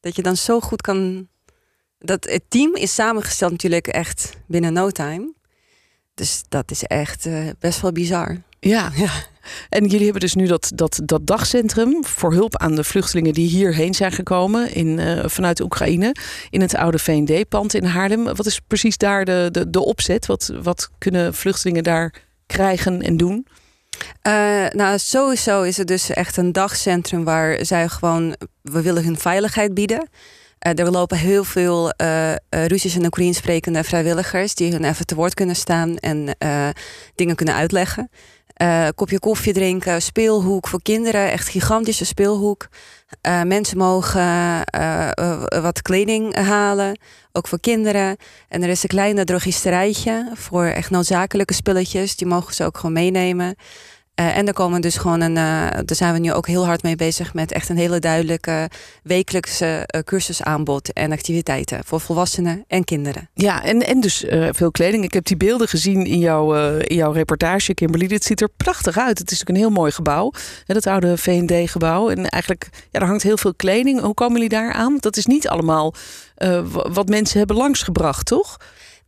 Dat 0.00 0.16
je 0.16 0.22
dan 0.22 0.36
zo 0.36 0.60
goed 0.60 0.80
kan 0.80 1.28
dat 1.98 2.24
het 2.24 2.42
team 2.48 2.74
is 2.74 2.94
samengesteld 2.94 3.50
natuurlijk 3.50 3.86
echt 3.86 4.36
binnen 4.46 4.72
no 4.72 4.90
time. 4.90 5.32
Dus 6.14 6.42
dat 6.48 6.70
is 6.70 6.84
echt 6.84 7.26
uh, 7.26 7.48
best 7.58 7.80
wel 7.80 7.92
bizar. 7.92 8.42
Ja. 8.60 8.92
ja. 9.04 9.10
En 9.68 9.84
jullie 9.84 10.04
hebben 10.04 10.20
dus 10.20 10.34
nu 10.34 10.46
dat, 10.46 10.70
dat, 10.74 11.00
dat 11.04 11.26
dagcentrum 11.26 12.04
voor 12.04 12.32
hulp 12.32 12.56
aan 12.56 12.74
de 12.74 12.84
vluchtelingen 12.84 13.32
die 13.32 13.48
hierheen 13.48 13.94
zijn 13.94 14.12
gekomen 14.12 14.74
in, 14.74 14.98
uh, 14.98 15.22
vanuit 15.26 15.60
Oekraïne 15.60 16.14
in 16.50 16.60
het 16.60 16.74
oude 16.74 16.98
VND-pand 16.98 17.74
in 17.74 17.84
Haarlem. 17.84 18.24
Wat 18.24 18.46
is 18.46 18.60
precies 18.66 18.96
daar 18.96 19.24
de, 19.24 19.48
de, 19.52 19.70
de 19.70 19.84
opzet? 19.84 20.26
Wat, 20.26 20.52
wat 20.62 20.90
kunnen 20.98 21.34
vluchtelingen 21.34 21.82
daar 21.82 22.14
krijgen 22.46 23.02
en 23.02 23.16
doen? 23.16 23.46
Uh, 24.22 24.66
nou, 24.68 24.98
sowieso 24.98 25.62
is 25.62 25.76
het 25.76 25.86
dus 25.86 26.10
echt 26.10 26.36
een 26.36 26.52
dagcentrum 26.52 27.24
waar 27.24 27.64
zij 27.64 27.88
gewoon, 27.88 28.36
we 28.62 28.82
willen 28.82 29.04
hun 29.04 29.18
veiligheid 29.18 29.74
bieden. 29.74 30.08
Uh, 30.66 30.78
er 30.78 30.90
lopen 30.90 31.18
heel 31.18 31.44
veel 31.44 31.92
uh, 32.02 32.34
Russisch 32.50 32.96
en 32.96 33.04
Oekraïens 33.04 33.36
sprekende 33.36 33.84
vrijwilligers 33.84 34.54
die 34.54 34.72
hun 34.72 34.84
even 34.84 35.06
te 35.06 35.14
woord 35.14 35.34
kunnen 35.34 35.56
staan 35.56 35.96
en 35.96 36.36
dingen 37.14 37.36
kunnen 37.36 37.54
uitleggen. 37.54 38.10
kopje 38.94 39.18
koffie 39.18 39.52
drinken, 39.52 40.02
speelhoek 40.02 40.68
voor 40.68 40.82
kinderen, 40.82 41.30
echt 41.30 41.48
gigantische 41.48 42.04
speelhoek. 42.04 42.68
mensen 43.44 43.78
mogen 43.78 44.62
wat 45.62 45.82
kleding 45.82 46.34
halen, 46.34 46.98
ook 47.32 47.48
voor 47.48 47.60
kinderen. 47.60 48.16
En 48.48 48.62
er 48.62 48.68
is 48.68 48.82
een 48.82 48.88
kleine 48.88 49.24
drogisterijtje 49.24 50.30
voor 50.34 50.64
echt 50.64 50.90
noodzakelijke 50.90 51.54
spulletjes, 51.54 52.16
die 52.16 52.26
mogen 52.26 52.54
ze 52.54 52.64
ook 52.64 52.76
gewoon 52.76 52.92
meenemen. 52.92 53.56
Uh, 54.20 54.36
en 54.36 54.46
er 54.46 54.52
komen 54.52 54.80
dus 54.80 54.96
gewoon 54.96 55.20
een, 55.20 55.36
uh, 55.36 55.36
daar 55.84 55.96
zijn 55.96 56.12
we 56.12 56.18
nu 56.18 56.32
ook 56.32 56.46
heel 56.46 56.66
hard 56.66 56.82
mee 56.82 56.96
bezig 56.96 57.34
met 57.34 57.52
echt 57.52 57.68
een 57.68 57.76
hele 57.76 57.98
duidelijke 57.98 58.70
wekelijkse 59.02 59.88
uh, 59.94 60.00
cursusaanbod 60.02 60.92
en 60.92 61.12
activiteiten 61.12 61.80
voor 61.84 62.00
volwassenen 62.00 62.64
en 62.68 62.84
kinderen. 62.84 63.30
Ja, 63.34 63.64
en, 63.64 63.86
en 63.86 64.00
dus 64.00 64.24
veel 64.50 64.70
kleding. 64.70 65.04
Ik 65.04 65.12
heb 65.12 65.24
die 65.24 65.36
beelden 65.36 65.68
gezien 65.68 66.06
in, 66.06 66.18
jouw 66.18 66.76
in 66.78 66.96
jouw 66.96 67.12
reportage, 67.12 67.74
Kimberly. 67.74 68.06
Dit 68.06 68.24
ziet 68.24 68.40
er 68.40 68.48
prachtig 68.56 68.98
uit. 68.98 69.18
Het 69.18 69.30
is 69.30 69.40
ook 69.40 69.48
een 69.48 69.56
heel 69.56 69.70
mooi 69.70 69.92
gebouw, 69.92 70.32
hè, 70.66 70.74
dat 70.74 70.86
oude 70.86 71.16
VND-gebouw. 71.16 72.10
En 72.10 72.28
eigenlijk, 72.28 72.68
ja, 72.90 73.00
er 73.00 73.06
hangt 73.06 73.22
heel 73.22 73.36
veel 73.36 73.54
kleding. 73.54 74.00
Hoe 74.00 74.14
komen 74.14 74.34
jullie 74.34 74.48
daar 74.48 74.72
aan? 74.72 74.96
Dat 75.00 75.16
is 75.16 75.26
niet 75.26 75.48
allemaal 75.48 75.94
wat 76.72 77.08
mensen 77.08 77.38
hebben 77.38 77.56
langsgebracht, 77.56 78.26
toch? 78.26 78.56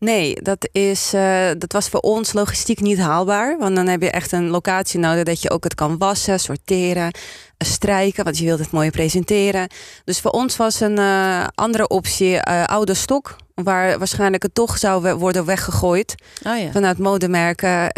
Nee, 0.00 0.35
dat, 0.42 0.69
is, 0.73 1.14
uh, 1.14 1.49
dat 1.59 1.73
was 1.73 1.88
voor 1.88 2.00
ons 2.00 2.33
logistiek 2.33 2.80
niet 2.80 2.99
haalbaar. 2.99 3.59
Want 3.59 3.76
dan 3.76 3.87
heb 3.87 4.02
je 4.02 4.11
echt 4.11 4.33
een 4.33 4.49
locatie 4.49 5.00
nodig 5.00 5.23
dat 5.23 5.42
je 5.42 5.50
ook 5.50 5.64
het 5.64 5.75
kan 5.75 5.99
wassen, 5.99 6.40
sorteren, 6.40 7.11
strijken. 7.59 8.25
Want 8.25 8.38
je 8.38 8.45
wilt 8.45 8.59
het 8.59 8.71
mooi 8.71 8.90
presenteren. 8.90 9.69
Dus 10.04 10.21
voor 10.21 10.30
ons 10.30 10.57
was 10.57 10.80
een 10.80 10.99
uh, 10.99 11.47
andere 11.54 11.88
optie 11.88 12.35
uh, 12.35 12.64
oude 12.64 12.95
stok. 12.95 13.37
Waar 13.54 13.99
waarschijnlijk 13.99 14.42
het 14.42 14.54
toch 14.54 14.78
zou 14.78 15.14
worden 15.14 15.45
weggegooid. 15.45 16.14
Oh 16.47 16.59
ja. 16.59 16.71
Vanuit 16.71 16.99
modemerken. 16.99 17.92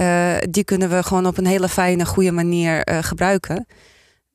die 0.50 0.64
kunnen 0.64 0.90
we 0.90 1.02
gewoon 1.02 1.26
op 1.26 1.38
een 1.38 1.46
hele 1.46 1.68
fijne, 1.68 2.06
goede 2.06 2.32
manier 2.32 2.88
gebruiken. 3.00 3.66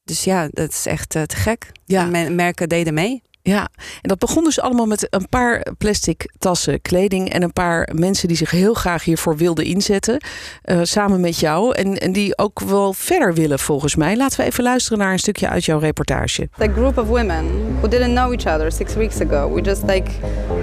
Dus 0.03 0.23
ja, 0.23 0.47
dat 0.51 0.69
is 0.69 0.85
echt 0.85 1.09
te 1.09 1.35
gek. 1.35 1.71
Ja. 1.85 2.11
En 2.11 2.35
merken 2.35 2.69
deden 2.69 2.93
mee. 2.93 3.21
Ja, 3.47 3.67
en 4.01 4.09
dat 4.09 4.19
begon 4.19 4.43
dus 4.43 4.59
allemaal 4.59 4.85
met 4.85 5.07
een 5.09 5.29
paar 5.29 5.65
plastic 5.77 6.31
tassen, 6.39 6.81
kleding 6.81 7.29
en 7.29 7.41
een 7.41 7.53
paar 7.53 7.89
mensen 7.93 8.27
die 8.27 8.37
zich 8.37 8.51
heel 8.51 8.73
graag 8.73 9.03
hiervoor 9.03 9.37
wilden 9.37 9.65
inzetten. 9.65 10.21
Uh, 10.65 10.79
samen 10.83 11.21
met 11.21 11.39
jou. 11.39 11.75
En, 11.75 11.97
en 11.97 12.11
die 12.11 12.37
ook 12.37 12.59
wel 12.59 12.93
verder 12.93 13.33
willen 13.33 13.59
volgens 13.59 13.95
mij. 13.95 14.17
Laten 14.17 14.39
we 14.39 14.45
even 14.45 14.63
luisteren 14.63 14.97
naar 14.97 15.11
een 15.11 15.19
stukje 15.19 15.49
uit 15.49 15.65
jouw 15.65 15.79
reportage. 15.79 16.49
The 16.57 16.71
group 16.73 16.97
of 16.97 17.07
women 17.07 17.45
who 17.79 17.87
didn't 17.87 18.13
know 18.13 18.31
each 18.31 18.55
other 18.55 18.71
six 18.71 18.93
weeks 18.93 19.21
ago. 19.21 19.53
We 19.53 19.61
just 19.61 19.83
like 19.83 20.11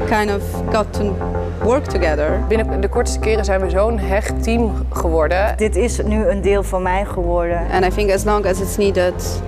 kind 0.07 0.31
of 0.31 0.43
got 0.73 0.93
to 0.93 1.17
work 1.63 1.85
together. 1.85 2.45
Binnen 2.49 2.81
de 2.81 2.89
kortste 2.89 3.19
keren 3.19 3.45
zijn 3.45 3.61
we 3.61 3.71
zo'n 3.71 3.99
hecht 3.99 4.43
team 4.43 4.87
geworden. 4.91 5.57
Dit 5.57 5.77
is 5.77 6.01
nu 6.03 6.27
een 6.27 6.41
deel 6.41 6.63
van 6.63 6.83
mij 6.83 7.05
geworden. 7.05 7.71
And 7.71 7.85
I 7.85 7.89
think 7.89 8.11
as 8.11 8.25
long 8.25 8.47
as 8.47 8.61
it's 8.61 8.77
needed, 8.77 9.41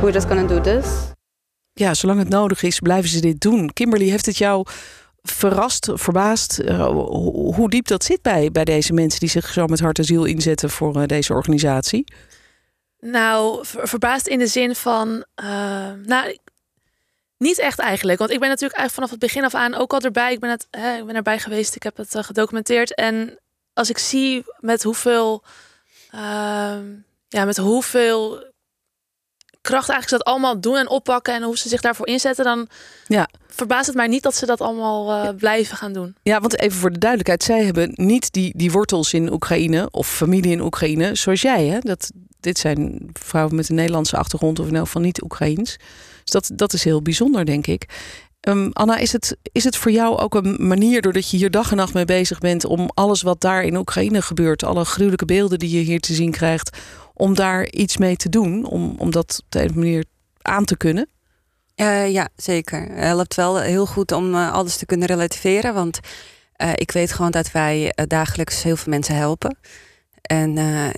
we're 0.00 0.12
just 0.12 0.26
gonna 0.26 0.46
do 0.46 0.60
this 0.60 0.86
ja, 1.74 1.94
zolang 1.94 2.18
het 2.18 2.28
nodig 2.28 2.62
is, 2.62 2.78
blijven 2.78 3.10
ze 3.10 3.20
dit 3.20 3.40
doen. 3.40 3.72
Kimberly, 3.72 4.08
heeft 4.08 4.26
het 4.26 4.36
jou 4.36 4.66
verrast, 5.22 5.88
verbaasd 5.92 6.60
uh, 6.60 6.86
hoe 7.54 7.70
diep 7.70 7.86
dat 7.86 8.04
zit 8.04 8.22
bij, 8.22 8.50
bij 8.50 8.64
deze 8.64 8.92
mensen 8.92 9.20
die 9.20 9.28
zich 9.28 9.52
zo 9.52 9.66
met 9.66 9.80
hart 9.80 9.98
en 9.98 10.04
ziel 10.04 10.24
inzetten 10.24 10.70
voor 10.70 10.96
uh, 10.96 11.06
deze 11.06 11.32
organisatie? 11.32 12.04
Nou, 13.00 13.66
ver 13.66 13.88
verbaasd 13.88 14.26
in 14.26 14.38
de 14.38 14.46
zin 14.46 14.74
van, 14.74 15.24
uh, 15.42 15.90
nou, 16.04 16.38
niet 17.36 17.58
echt 17.58 17.78
eigenlijk. 17.78 18.18
Want 18.18 18.30
ik 18.30 18.40
ben 18.40 18.48
natuurlijk 18.48 18.78
eigenlijk 18.78 18.94
vanaf 18.94 19.10
het 19.10 19.32
begin 19.32 19.44
af 19.44 19.54
aan 19.54 19.74
ook 19.74 19.92
al 19.92 20.00
erbij. 20.00 20.32
Ik 20.32 20.40
ben, 20.40 20.50
het, 20.50 20.66
hè, 20.70 20.96
ik 20.96 21.06
ben 21.06 21.14
erbij 21.14 21.38
geweest, 21.38 21.74
ik 21.74 21.82
heb 21.82 21.96
het 21.96 22.16
gedocumenteerd. 22.18 22.94
En 22.94 23.38
als 23.72 23.90
ik 23.90 23.98
zie 23.98 24.44
met 24.58 24.82
hoeveel, 24.82 25.42
ehm, 26.10 26.84
ja, 27.28 27.44
met 27.44 27.56
hoeveel 27.56 28.51
kracht 29.62 29.88
eigenlijk 29.88 30.08
ze 30.08 30.16
dat 30.16 30.24
allemaal 30.24 30.60
doen 30.60 30.76
en 30.76 30.88
oppakken 30.88 31.34
en 31.34 31.42
hoe 31.42 31.58
ze 31.58 31.68
zich 31.68 31.80
daarvoor 31.80 32.06
inzetten, 32.06 32.44
dan 32.44 32.68
ja. 33.06 33.28
verbaast 33.48 33.86
het 33.86 33.96
mij 33.96 34.06
niet 34.06 34.22
dat 34.22 34.34
ze 34.34 34.46
dat 34.46 34.60
allemaal 34.60 35.24
uh, 35.24 35.28
blijven 35.36 35.76
gaan 35.76 35.92
doen. 35.92 36.14
Ja, 36.22 36.40
want 36.40 36.60
even 36.60 36.78
voor 36.78 36.92
de 36.92 36.98
duidelijkheid, 36.98 37.42
zij 37.42 37.64
hebben 37.64 37.90
niet 37.94 38.32
die, 38.32 38.52
die 38.56 38.72
wortels 38.72 39.12
in 39.12 39.32
Oekraïne 39.32 39.88
of 39.90 40.08
familie 40.08 40.52
in 40.52 40.60
Oekraïne, 40.60 41.14
zoals 41.14 41.42
jij. 41.42 41.66
Hè? 41.66 41.78
Dat, 41.78 42.10
dit 42.40 42.58
zijn 42.58 43.10
vrouwen 43.12 43.54
met 43.54 43.68
een 43.68 43.74
Nederlandse 43.74 44.16
achtergrond 44.16 44.58
of 44.58 44.66
in 44.66 44.76
elk 44.76 44.84
geval 44.84 45.02
niet 45.02 45.22
Oekraïens. 45.22 45.76
Dus 46.24 46.32
dat, 46.32 46.50
dat 46.54 46.72
is 46.72 46.84
heel 46.84 47.02
bijzonder, 47.02 47.44
denk 47.44 47.66
ik. 47.66 47.86
Um, 48.48 48.70
Anna, 48.72 48.96
is 48.96 49.12
het, 49.12 49.36
is 49.52 49.64
het 49.64 49.76
voor 49.76 49.90
jou 49.90 50.18
ook 50.18 50.34
een 50.34 50.56
manier, 50.58 51.02
doordat 51.02 51.30
je 51.30 51.36
hier 51.36 51.50
dag 51.50 51.70
en 51.70 51.76
nacht 51.76 51.94
mee 51.94 52.04
bezig 52.04 52.38
bent, 52.38 52.64
om 52.64 52.90
alles 52.94 53.22
wat 53.22 53.40
daar 53.40 53.62
in 53.62 53.76
Oekraïne 53.76 54.22
gebeurt, 54.22 54.64
alle 54.64 54.84
gruwelijke 54.84 55.24
beelden 55.24 55.58
die 55.58 55.78
je 55.78 55.84
hier 55.84 56.00
te 56.00 56.14
zien 56.14 56.30
krijgt, 56.30 56.76
om 57.22 57.34
daar 57.34 57.70
iets 57.70 57.96
mee 57.96 58.16
te 58.16 58.28
doen, 58.28 58.64
om, 58.64 58.94
om 58.98 59.10
dat 59.10 59.40
op 59.44 59.50
de 59.50 59.62
een 59.62 59.72
manier 59.74 60.04
aan 60.40 60.64
te 60.64 60.76
kunnen? 60.76 61.08
Uh, 61.76 62.10
ja, 62.10 62.28
zeker. 62.36 62.80
Het 62.80 62.98
helpt 62.98 63.34
wel 63.34 63.60
heel 63.60 63.86
goed 63.86 64.12
om 64.12 64.34
uh, 64.34 64.52
alles 64.52 64.76
te 64.76 64.86
kunnen 64.86 65.06
relativeren, 65.08 65.74
want 65.74 66.00
uh, 66.56 66.70
ik 66.74 66.90
weet 66.90 67.12
gewoon 67.12 67.30
dat 67.30 67.50
wij 67.50 67.92
dagelijks 68.06 68.62
heel 68.62 68.76
veel 68.76 68.92
mensen 68.92 69.16
helpen. 69.16 69.58
En 70.22 70.54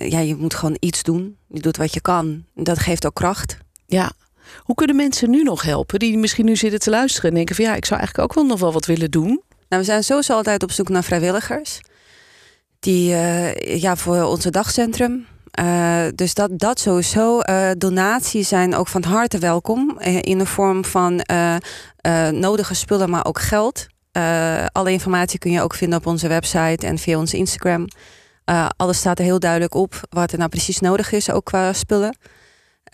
ja, 0.09 0.19
je 0.19 0.35
moet 0.35 0.53
gewoon 0.53 0.77
iets 0.79 1.03
doen. 1.03 1.37
Je 1.47 1.59
doet 1.59 1.77
wat 1.77 1.93
je 1.93 2.01
kan. 2.01 2.45
Dat 2.53 2.79
geeft 2.79 3.05
ook 3.05 3.15
kracht. 3.15 3.57
Ja, 3.85 4.11
hoe 4.57 4.75
kunnen 4.75 4.95
mensen 4.95 5.29
nu 5.29 5.43
nog 5.43 5.61
helpen 5.61 5.99
die 5.99 6.17
misschien 6.17 6.45
nu 6.45 6.55
zitten 6.55 6.79
te 6.79 6.89
luisteren 6.89 7.29
en 7.29 7.35
denken 7.35 7.55
van 7.55 7.65
ja, 7.65 7.75
ik 7.75 7.85
zou 7.85 7.99
eigenlijk 7.99 8.29
ook 8.29 8.35
wel 8.35 8.45
nog 8.45 8.59
wel 8.59 8.73
wat 8.73 8.85
willen 8.85 9.11
doen? 9.11 9.41
Nou, 9.69 9.81
we 9.81 9.83
zijn 9.83 10.03
sowieso 10.03 10.33
altijd 10.33 10.63
op 10.63 10.71
zoek 10.71 10.89
naar 10.89 11.03
vrijwilligers. 11.03 11.79
Die 12.79 13.09
ja, 13.79 13.95
voor 13.95 14.23
onze 14.23 14.49
dagcentrum. 14.49 15.25
Uh, 15.59 16.01
dus 16.15 16.33
dat, 16.33 16.49
dat 16.53 16.79
sowieso. 16.79 17.39
Uh, 17.39 17.69
donaties 17.77 18.47
zijn 18.47 18.75
ook 18.75 18.87
van 18.87 19.03
harte 19.03 19.37
welkom. 19.37 19.99
in 19.99 20.37
de 20.37 20.45
vorm 20.45 20.85
van 20.85 21.21
nodige 22.31 22.73
spullen, 22.73 23.09
maar 23.09 23.25
ook 23.25 23.39
geld. 23.39 23.87
alle 24.71 24.91
informatie 24.91 25.39
kun 25.39 25.51
je 25.51 25.61
ook 25.61 25.73
vinden 25.73 25.99
op 25.99 26.05
onze 26.05 26.27
website 26.27 26.87
en 26.87 26.97
via 26.97 27.17
onze 27.17 27.37
Instagram. 27.37 27.87
alles 28.77 28.97
staat 28.97 29.19
er 29.19 29.25
heel 29.25 29.39
duidelijk 29.39 29.73
op 29.73 30.01
wat 30.09 30.31
er 30.31 30.37
nou 30.37 30.49
precies 30.49 30.79
nodig 30.79 31.11
is, 31.11 31.31
ook 31.31 31.45
qua 31.45 31.73
spullen. 31.73 32.15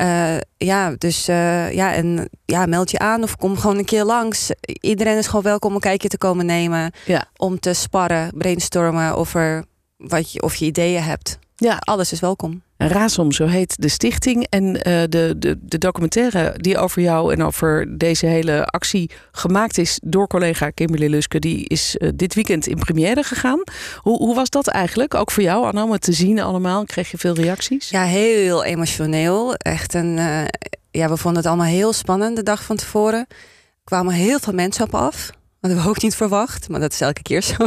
Uh, 0.01 0.37
ja, 0.57 0.93
dus 0.97 1.29
uh, 1.29 1.71
ja, 1.71 1.93
en 1.93 2.29
ja, 2.45 2.65
meld 2.65 2.91
je 2.91 2.99
aan 2.99 3.23
of 3.23 3.35
kom 3.35 3.57
gewoon 3.57 3.77
een 3.77 3.85
keer 3.85 4.03
langs. 4.03 4.51
Iedereen 4.79 5.17
is 5.17 5.27
gewoon 5.27 5.43
welkom 5.43 5.69
om 5.69 5.75
een 5.75 5.81
kijkje 5.81 6.07
te 6.07 6.17
komen 6.17 6.45
nemen. 6.45 6.91
Ja. 7.05 7.25
Om 7.37 7.59
te 7.59 7.73
sparren, 7.73 8.31
brainstormen 8.37 9.15
over 9.15 9.65
wat 9.97 10.31
je, 10.31 10.41
of 10.41 10.55
je 10.55 10.65
ideeën 10.65 11.03
hebt. 11.03 11.39
Ja. 11.61 11.77
Alles 11.79 12.11
is 12.11 12.19
welkom. 12.19 12.61
Rasom, 12.77 13.31
zo 13.31 13.45
heet 13.45 13.81
de 13.81 13.87
stichting. 13.87 14.47
En 14.49 14.63
uh, 14.63 14.81
de, 14.83 15.35
de, 15.37 15.57
de 15.61 15.77
documentaire 15.77 16.53
die 16.57 16.77
over 16.77 17.01
jou 17.01 17.33
en 17.33 17.43
over 17.43 17.97
deze 17.97 18.25
hele 18.25 18.65
actie 18.65 19.11
gemaakt 19.31 19.77
is 19.77 19.99
door 20.03 20.27
collega 20.27 20.69
Kimberly 20.69 21.07
Luske, 21.07 21.39
die 21.39 21.67
is 21.67 21.95
uh, 21.97 22.09
dit 22.15 22.33
weekend 22.33 22.67
in 22.67 22.77
première 22.77 23.23
gegaan. 23.23 23.63
Hoe, 23.97 24.17
hoe 24.17 24.35
was 24.35 24.49
dat 24.49 24.67
eigenlijk? 24.67 25.13
Ook 25.13 25.31
voor 25.31 25.43
jou, 25.43 25.65
Anna, 25.65 25.83
om 25.83 25.91
het 25.91 26.01
te 26.01 26.11
zien 26.11 26.39
allemaal? 26.39 26.85
Kreeg 26.85 27.11
je 27.11 27.17
veel 27.17 27.33
reacties? 27.33 27.89
Ja, 27.89 28.03
heel 28.03 28.63
emotioneel. 28.63 29.55
Echt 29.55 29.93
een. 29.93 30.17
Uh, 30.17 30.43
ja, 30.91 31.09
we 31.09 31.17
vonden 31.17 31.41
het 31.41 31.51
allemaal 31.51 31.71
heel 31.71 31.93
spannend 31.93 32.35
de 32.35 32.43
dag 32.43 32.63
van 32.63 32.75
tevoren. 32.75 33.25
Er 33.29 33.83
kwamen 33.83 34.13
heel 34.13 34.39
veel 34.39 34.53
mensen 34.53 34.83
op 34.83 34.95
af. 34.95 35.25
Dat 35.25 35.35
hadden 35.59 35.83
we 35.83 35.89
ook 35.89 36.01
niet 36.01 36.15
verwacht, 36.15 36.69
maar 36.69 36.79
dat 36.79 36.91
is 36.91 37.01
elke 37.01 37.21
keer 37.21 37.41
zo. 37.41 37.65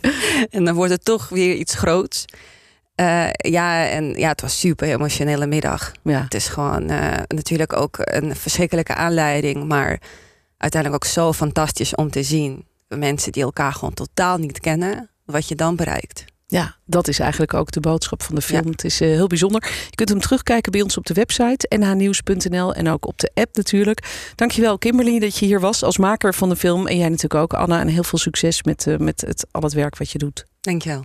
en 0.50 0.64
dan 0.64 0.74
wordt 0.74 0.92
het 0.92 1.04
toch 1.04 1.28
weer 1.28 1.54
iets 1.54 1.74
groots. 1.74 2.24
Uh, 3.00 3.28
ja, 3.36 3.88
en 3.88 4.14
ja, 4.14 4.28
het 4.28 4.40
was 4.40 4.60
super 4.60 4.88
emotionele 4.88 5.46
middag. 5.46 5.92
Ja. 6.02 6.22
Het 6.22 6.34
is 6.34 6.48
gewoon 6.48 6.90
uh, 6.90 7.12
natuurlijk 7.26 7.76
ook 7.76 7.96
een 7.98 8.36
verschrikkelijke 8.36 8.94
aanleiding, 8.94 9.64
maar 9.64 10.00
uiteindelijk 10.56 11.04
ook 11.04 11.10
zo 11.10 11.32
fantastisch 11.32 11.94
om 11.94 12.10
te 12.10 12.22
zien. 12.22 12.64
Mensen 12.88 13.32
die 13.32 13.42
elkaar 13.42 13.72
gewoon 13.72 13.94
totaal 13.94 14.38
niet 14.38 14.60
kennen, 14.60 15.10
wat 15.24 15.48
je 15.48 15.54
dan 15.54 15.76
bereikt. 15.76 16.24
Ja, 16.46 16.76
dat 16.84 17.08
is 17.08 17.18
eigenlijk 17.18 17.54
ook 17.54 17.70
de 17.70 17.80
boodschap 17.80 18.22
van 18.22 18.34
de 18.34 18.40
film. 18.40 18.64
Ja. 18.64 18.70
Het 18.70 18.84
is 18.84 19.00
uh, 19.00 19.08
heel 19.08 19.26
bijzonder. 19.26 19.62
Je 19.90 19.94
kunt 19.94 20.08
hem 20.08 20.20
terugkijken 20.20 20.72
bij 20.72 20.82
ons 20.82 20.96
op 20.96 21.06
de 21.06 21.14
website 21.14 21.76
nhnieuws.nl 21.76 22.74
en 22.74 22.88
ook 22.88 23.06
op 23.06 23.18
de 23.18 23.30
app 23.34 23.56
natuurlijk. 23.56 24.30
Dankjewel 24.34 24.78
Kimberly 24.78 25.18
dat 25.18 25.36
je 25.36 25.46
hier 25.46 25.60
was 25.60 25.82
als 25.82 25.98
maker 25.98 26.34
van 26.34 26.48
de 26.48 26.56
film. 26.56 26.86
En 26.86 26.96
jij 26.96 27.08
natuurlijk 27.08 27.42
ook 27.42 27.54
Anna. 27.54 27.80
En 27.80 27.88
heel 27.88 28.04
veel 28.04 28.18
succes 28.18 28.62
met, 28.62 28.86
uh, 28.86 28.96
met 28.96 29.20
het, 29.20 29.46
al 29.50 29.62
het 29.62 29.72
werk 29.72 29.98
wat 29.98 30.10
je 30.10 30.18
doet. 30.18 30.44
Dankjewel. 30.60 31.04